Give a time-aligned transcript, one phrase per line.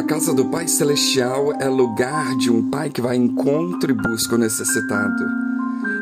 [0.00, 3.94] A casa do Pai Celestial é lugar de um pai que vai em encontro e
[3.94, 5.22] busca o necessitado.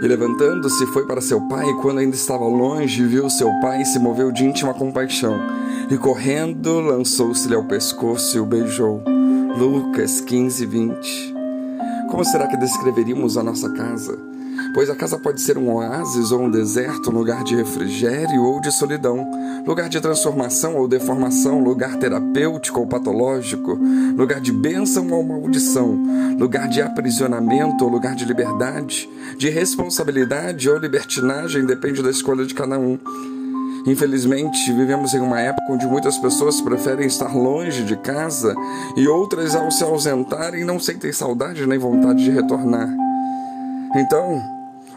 [0.01, 3.85] E levantando-se, foi para seu pai, e quando ainda estava longe, viu seu pai e
[3.85, 5.37] se moveu de íntima compaixão.
[5.91, 9.03] E correndo, lançou-se-lhe ao pescoço e o beijou.
[9.59, 11.35] Lucas 15, 20.
[12.09, 14.28] Como será que descreveríamos a nossa casa?
[14.75, 18.71] Pois a casa pode ser um oásis ou um deserto, lugar de refrigério ou de
[18.71, 19.27] solidão,
[19.67, 23.79] lugar de transformação ou deformação, lugar terapêutico ou patológico,
[24.17, 25.99] lugar de bênção ou maldição,
[26.39, 32.55] lugar de aprisionamento ou lugar de liberdade, de responsabilidade ou libertinagem, depende da escolha de
[32.55, 32.99] cada um.
[33.87, 38.55] Infelizmente, vivemos em uma época onde muitas pessoas preferem estar longe de casa
[38.97, 43.08] e outras, ao se ausentarem, não sentem saudade nem vontade de retornar.
[43.95, 44.43] Então,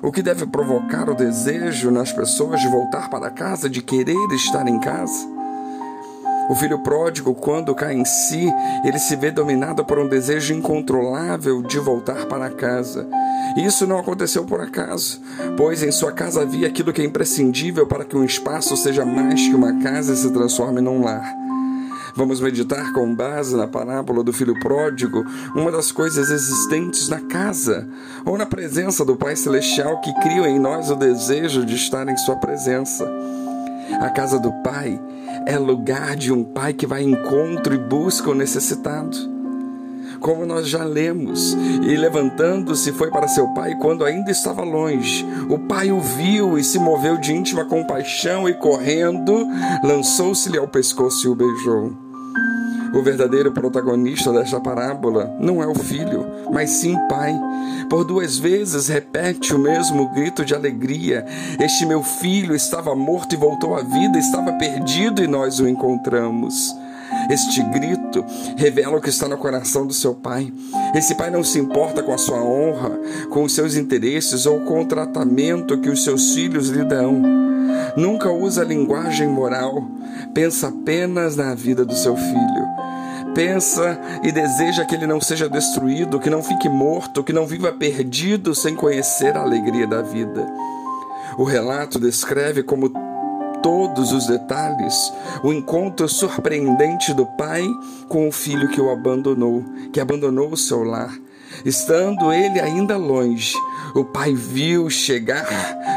[0.01, 4.67] o que deve provocar o desejo nas pessoas de voltar para casa, de querer estar
[4.67, 5.29] em casa?
[6.49, 8.51] O filho pródigo, quando cai em si,
[8.83, 13.07] ele se vê dominado por um desejo incontrolável de voltar para casa.
[13.55, 15.21] Isso não aconteceu por acaso,
[15.55, 19.47] pois em sua casa havia aquilo que é imprescindível para que um espaço seja mais
[19.47, 21.40] que uma casa e se transforme num lar.
[22.15, 27.87] Vamos meditar com base na parábola do filho pródigo, uma das coisas existentes na casa,
[28.25, 32.17] ou na presença do Pai Celestial que cria em nós o desejo de estar em
[32.17, 33.09] Sua presença.
[33.99, 34.99] A casa do Pai
[35.45, 39.40] é lugar de um Pai que vai encontro e busca o necessitado.
[40.21, 45.25] Como nós já lemos, e levantando-se foi para seu pai quando ainda estava longe.
[45.49, 49.47] O pai o viu e se moveu de íntima compaixão e correndo,
[49.83, 51.91] lançou-se-lhe ao pescoço e o beijou.
[52.93, 57.33] O verdadeiro protagonista desta parábola não é o filho, mas sim o pai.
[57.89, 61.25] Por duas vezes repete o mesmo grito de alegria:
[61.59, 66.75] Este meu filho estava morto e voltou à vida, estava perdido e nós o encontramos.
[67.31, 68.25] Este grito
[68.57, 70.51] revela o que está no coração do seu pai.
[70.93, 72.99] Esse pai não se importa com a sua honra,
[73.29, 77.21] com os seus interesses ou com o tratamento que os seus filhos lhe dão.
[77.95, 79.81] Nunca usa linguagem moral,
[80.33, 82.81] pensa apenas na vida do seu filho
[83.33, 87.71] pensa e deseja que ele não seja destruído, que não fique morto, que não viva
[87.71, 90.45] perdido sem conhecer a alegria da vida.
[91.37, 92.91] O relato descreve como
[93.61, 95.11] todos os detalhes,
[95.43, 97.67] o encontro surpreendente do pai
[98.07, 101.13] com o filho que o abandonou, que abandonou o seu lar.
[101.65, 103.53] Estando ele ainda longe,
[103.93, 105.47] o pai viu chegar,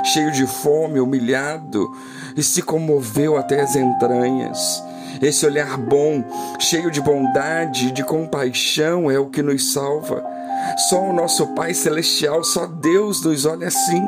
[0.04, 1.90] cheio de fome, humilhado,
[2.36, 4.82] e se comoveu até as entranhas.
[5.22, 6.24] Esse olhar bom,
[6.58, 10.24] cheio de bondade de compaixão, é o que nos salva.
[10.88, 14.02] Só o nosso Pai Celestial, só Deus nos olha assim.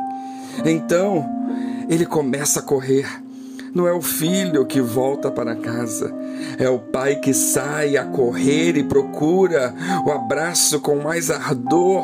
[0.64, 1.24] Então,
[1.88, 3.06] ele começa a correr
[3.76, 6.10] não é o filho que volta para casa,
[6.58, 9.74] é o pai que sai a correr e procura
[10.06, 12.02] o abraço com mais ardor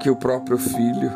[0.00, 1.12] que o próprio filho.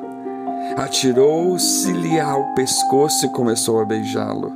[0.77, 4.53] Atirou-se-lhe ao pescoço e começou a beijá-lo.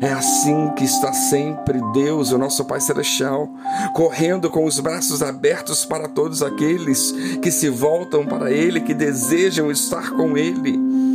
[0.00, 3.48] É assim que está sempre Deus, o nosso Pai Celestial,
[3.92, 9.70] correndo com os braços abertos para todos aqueles que se voltam para Ele, que desejam
[9.70, 11.13] estar com Ele.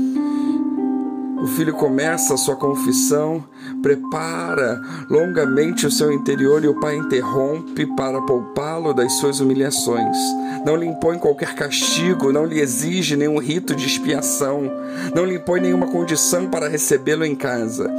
[1.42, 3.42] O filho começa a sua confissão,
[3.82, 10.18] prepara longamente o seu interior e o pai interrompe para poupá-lo das suas humilhações.
[10.66, 14.70] Não lhe impõe qualquer castigo, não lhe exige nenhum rito de expiação,
[15.16, 17.90] não lhe impõe nenhuma condição para recebê-lo em casa.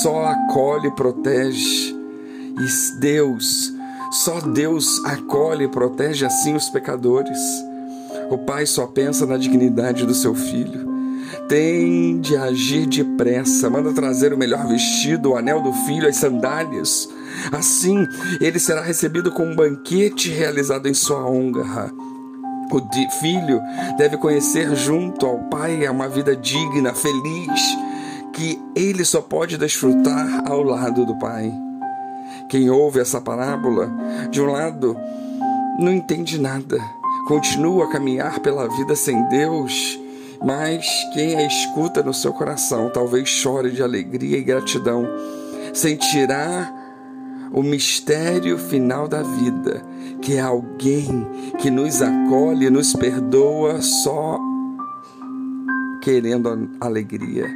[0.00, 1.92] Só acolhe e protege.
[1.92, 3.72] E Deus,
[4.12, 7.38] só Deus acolhe e protege assim os pecadores.
[8.30, 10.85] O pai só pensa na dignidade do seu filho
[11.48, 17.08] tem de agir depressa, manda trazer o melhor vestido, o anel do filho, as sandálias.
[17.52, 18.06] Assim,
[18.40, 21.92] ele será recebido com um banquete realizado em sua honra.
[22.70, 23.60] O filho
[23.96, 27.60] deve conhecer junto ao pai uma vida digna, feliz,
[28.32, 31.52] que ele só pode desfrutar ao lado do pai.
[32.48, 33.90] Quem ouve essa parábola,
[34.30, 34.96] de um lado,
[35.78, 36.78] não entende nada,
[37.28, 40.05] continua a caminhar pela vida sem Deus
[40.44, 45.06] mas quem a escuta no seu coração talvez chore de alegria e gratidão,
[45.72, 46.72] sentirá
[47.52, 49.82] o mistério final da vida,
[50.20, 51.26] que é alguém
[51.58, 54.38] que nos acolhe, nos perdoa só
[56.02, 57.46] querendo alegria.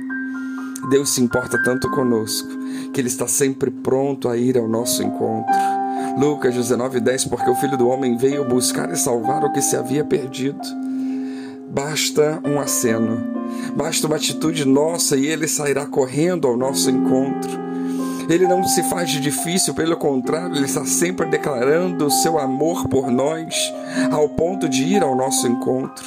[0.91, 2.49] Deus se importa tanto conosco
[2.93, 5.55] que Ele está sempre pronto a ir ao nosso encontro.
[6.19, 10.05] Lucas 19:10 Porque o Filho do Homem veio buscar e salvar o que se havia
[10.05, 10.61] perdido.
[11.71, 13.23] Basta um aceno,
[13.77, 17.49] basta uma atitude nossa e ele sairá correndo ao nosso encontro.
[18.29, 22.89] Ele não se faz de difícil, pelo contrário, ele está sempre declarando o seu amor
[22.89, 23.73] por nós,
[24.11, 26.05] ao ponto de ir ao nosso encontro.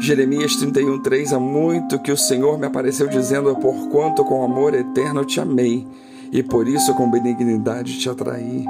[0.00, 5.40] Jeremias 31:3 há muito que o Senhor me apareceu dizendo: "Porquanto com amor eterno te
[5.40, 5.86] amei,
[6.32, 8.64] e por isso com benignidade te atraí".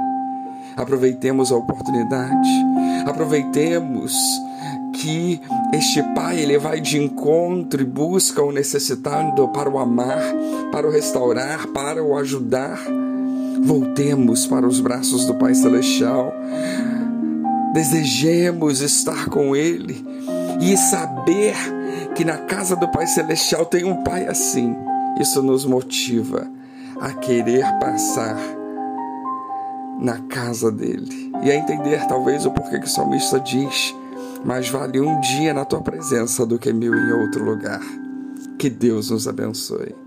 [0.75, 2.56] Aproveitemos a oportunidade.
[3.07, 4.13] Aproveitemos
[4.93, 5.39] que
[5.73, 10.21] este pai ele vai de encontro e busca o necessitado para o amar,
[10.73, 12.77] para o restaurar, para o ajudar.
[13.63, 16.33] Voltemos para os braços do Pai Celestial.
[17.73, 20.05] Desejemos estar com Ele
[20.59, 21.55] e saber
[22.13, 24.75] que na casa do Pai Celestial tem um Pai assim.
[25.17, 26.45] Isso nos motiva
[26.99, 28.37] a querer passar
[29.99, 33.95] na casa dele e a entender talvez o porquê que o salmista diz
[34.45, 37.81] mais vale um dia na tua presença do que mil em outro lugar.
[38.57, 40.06] Que Deus nos abençoe.